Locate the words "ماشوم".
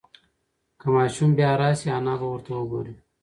0.95-1.29